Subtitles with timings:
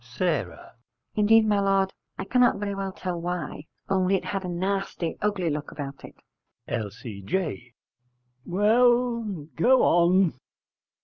[0.19, 0.47] S.
[1.13, 5.51] Indeed, my lord, I cannot very well tell why: only it had a nasty ugly
[5.51, 6.15] look about it.
[6.67, 7.75] L.C.J.
[8.43, 10.33] Well, go on.